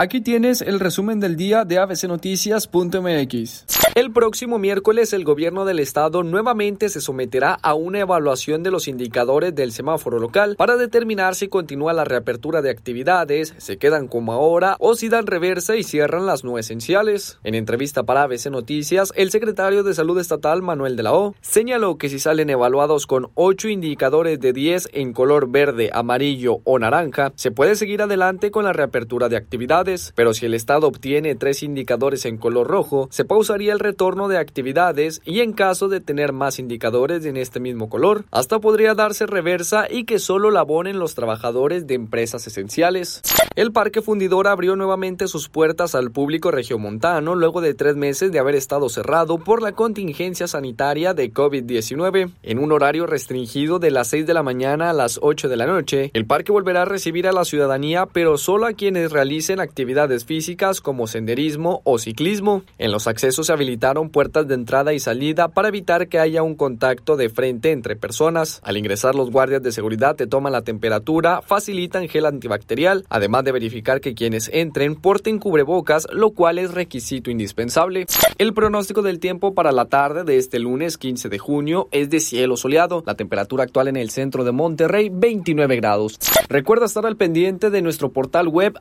Aquí 0.00 0.20
tienes 0.20 0.62
el 0.62 0.78
resumen 0.78 1.18
del 1.18 1.34
día 1.34 1.64
de 1.64 1.78
abcnoticias.mx. 1.78 3.64
El 3.96 4.12
próximo 4.12 4.60
miércoles 4.60 5.12
el 5.12 5.24
gobierno 5.24 5.64
del 5.64 5.80
estado 5.80 6.22
nuevamente 6.22 6.88
se 6.88 7.00
someterá 7.00 7.54
a 7.54 7.74
una 7.74 7.98
evaluación 7.98 8.62
de 8.62 8.70
los 8.70 8.86
indicadores 8.86 9.56
del 9.56 9.72
semáforo 9.72 10.20
local 10.20 10.54
para 10.56 10.76
determinar 10.76 11.34
si 11.34 11.48
continúa 11.48 11.92
la 11.92 12.04
reapertura 12.04 12.62
de 12.62 12.70
actividades, 12.70 13.56
se 13.58 13.76
quedan 13.78 14.06
como 14.06 14.32
ahora 14.32 14.76
o 14.78 14.94
si 14.94 15.08
dan 15.08 15.26
reversa 15.26 15.74
y 15.74 15.82
cierran 15.82 16.26
las 16.26 16.44
no 16.44 16.58
esenciales. 16.58 17.40
En 17.42 17.56
entrevista 17.56 18.04
para 18.04 18.22
ABC 18.22 18.52
Noticias, 18.52 19.12
el 19.16 19.32
secretario 19.32 19.82
de 19.82 19.94
Salud 19.94 20.20
Estatal 20.20 20.62
Manuel 20.62 20.94
de 20.94 21.02
la 21.02 21.12
O 21.12 21.34
señaló 21.40 21.98
que 21.98 22.08
si 22.08 22.20
salen 22.20 22.50
evaluados 22.50 23.08
con 23.08 23.30
8 23.34 23.66
indicadores 23.66 24.38
de 24.38 24.52
10 24.52 24.90
en 24.92 25.12
color 25.12 25.50
verde, 25.50 25.90
amarillo 25.92 26.60
o 26.62 26.78
naranja, 26.78 27.32
se 27.34 27.50
puede 27.50 27.74
seguir 27.74 28.00
adelante 28.00 28.52
con 28.52 28.64
la 28.64 28.72
reapertura 28.72 29.28
de 29.28 29.36
actividades, 29.36 29.87
pero 30.14 30.34
si 30.34 30.46
el 30.46 30.54
estado 30.54 30.86
obtiene 30.86 31.34
tres 31.34 31.62
indicadores 31.62 32.26
en 32.26 32.36
color 32.36 32.66
rojo, 32.66 33.08
se 33.10 33.24
pausaría 33.24 33.72
el 33.72 33.78
retorno 33.78 34.28
de 34.28 34.36
actividades 34.36 35.22
y 35.24 35.40
en 35.40 35.52
caso 35.52 35.88
de 35.88 36.00
tener 36.00 36.32
más 36.32 36.58
indicadores 36.58 37.24
en 37.24 37.36
este 37.36 37.58
mismo 37.58 37.88
color, 37.88 38.24
hasta 38.30 38.58
podría 38.58 38.94
darse 38.94 39.26
reversa 39.26 39.86
y 39.90 40.04
que 40.04 40.18
solo 40.18 40.50
la 40.50 40.60
abonen 40.60 40.98
los 40.98 41.14
trabajadores 41.14 41.86
de 41.86 41.94
empresas 41.94 42.46
esenciales. 42.46 43.22
El 43.56 43.72
parque 43.72 44.02
fundidor 44.02 44.46
abrió 44.46 44.76
nuevamente 44.76 45.26
sus 45.26 45.48
puertas 45.48 45.94
al 45.94 46.10
público 46.10 46.50
regiomontano 46.50 47.34
luego 47.34 47.60
de 47.60 47.74
tres 47.74 47.96
meses 47.96 48.30
de 48.30 48.38
haber 48.38 48.54
estado 48.54 48.88
cerrado 48.88 49.38
por 49.38 49.62
la 49.62 49.72
contingencia 49.72 50.46
sanitaria 50.46 51.14
de 51.14 51.32
COVID-19. 51.32 52.30
En 52.42 52.58
un 52.58 52.72
horario 52.72 53.06
restringido 53.06 53.78
de 53.78 53.90
las 53.90 54.08
6 54.08 54.26
de 54.26 54.34
la 54.34 54.42
mañana 54.42 54.90
a 54.90 54.92
las 54.92 55.18
8 55.22 55.48
de 55.48 55.56
la 55.56 55.66
noche, 55.66 56.10
el 56.12 56.26
parque 56.26 56.52
volverá 56.52 56.82
a 56.82 56.84
recibir 56.84 57.26
a 57.26 57.32
la 57.32 57.44
ciudadanía, 57.44 58.06
pero 58.06 58.36
solo 58.36 58.66
a 58.66 58.72
quienes 58.74 59.12
realicen 59.12 59.60
actividades 59.60 59.77
físicas 60.24 60.80
como 60.80 61.06
senderismo 61.06 61.82
o 61.84 61.98
ciclismo. 61.98 62.62
En 62.78 62.92
los 62.92 63.06
accesos 63.06 63.46
se 63.46 63.52
habilitaron 63.52 64.10
puertas 64.10 64.48
de 64.48 64.54
entrada 64.54 64.92
y 64.92 65.00
salida 65.00 65.48
para 65.48 65.68
evitar 65.68 66.08
que 66.08 66.18
haya 66.18 66.42
un 66.42 66.54
contacto 66.54 67.16
de 67.16 67.28
frente 67.28 67.72
entre 67.72 67.96
personas. 67.96 68.60
Al 68.64 68.76
ingresar 68.76 69.14
los 69.14 69.30
guardias 69.30 69.62
de 69.62 69.72
seguridad 69.72 70.16
te 70.16 70.26
toman 70.26 70.52
la 70.52 70.62
temperatura, 70.62 71.42
facilitan 71.42 72.08
gel 72.08 72.26
antibacterial, 72.26 73.04
además 73.08 73.44
de 73.44 73.52
verificar 73.52 74.00
que 74.00 74.14
quienes 74.14 74.50
entren 74.52 74.96
porten 74.96 75.38
cubrebocas, 75.38 76.06
lo 76.12 76.30
cual 76.30 76.58
es 76.58 76.72
requisito 76.72 77.30
indispensable. 77.30 78.06
El 78.38 78.54
pronóstico 78.54 79.02
del 79.02 79.20
tiempo 79.20 79.54
para 79.54 79.72
la 79.72 79.86
tarde 79.86 80.24
de 80.24 80.36
este 80.36 80.58
lunes 80.58 80.98
15 80.98 81.28
de 81.28 81.38
junio 81.38 81.88
es 81.92 82.10
de 82.10 82.20
cielo 82.20 82.56
soleado. 82.56 83.02
La 83.06 83.14
temperatura 83.14 83.64
actual 83.64 83.88
en 83.88 83.96
el 83.96 84.10
centro 84.10 84.44
de 84.44 84.52
Monterrey 84.52 85.10
29 85.12 85.76
grados. 85.76 86.18
Recuerda 86.48 86.86
estar 86.86 87.06
al 87.06 87.16
pendiente 87.16 87.70
de 87.70 87.82
nuestro 87.82 88.10
portal 88.10 88.48
web 88.48 88.78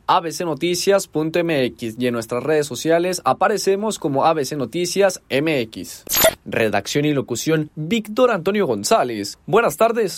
y 2.00 2.08
en 2.08 2.14
nuestras 2.14 2.44
redes 2.44 2.66
sociales 2.66 3.22
aparecemos 3.26 4.00
como 4.00 4.26
ABC 4.26 4.54
Noticias 4.54 5.22
MX. 5.30 6.06
Redacción 6.46 7.06
y 7.06 7.14
locución 7.14 7.70
Víctor 7.76 8.32
Antonio 8.32 8.66
González. 8.66 9.38
Buenas 9.46 9.76
tardes. 9.76 10.16